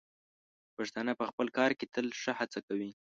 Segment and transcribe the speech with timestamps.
[0.75, 2.91] پښتانه په خپل کار کې تل ښه هڅه کوي.